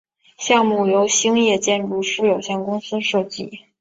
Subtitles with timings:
[0.39, 3.59] 项目由兴业建筑师有限公司设计。